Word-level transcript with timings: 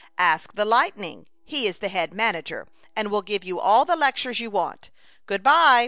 Ask 0.17 0.55
the 0.55 0.65
lightning. 0.65 1.27
He 1.45 1.67
is 1.67 1.77
the 1.77 1.87
head 1.87 2.11
manager, 2.11 2.67
and 2.95 3.11
will 3.11 3.21
give 3.21 3.43
you 3.43 3.59
all 3.59 3.85
the 3.85 3.95
lectures 3.95 4.39
you 4.39 4.49
want. 4.49 4.89
Good 5.27 5.43
by! 5.43 5.79